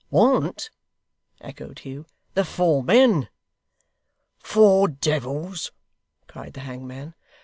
[0.09, 0.71] 'Want!'
[1.41, 2.07] echoed Hugh.
[2.33, 3.29] 'The four men.'
[4.39, 5.71] 'Four devils!'
[6.25, 7.13] cried the hangman.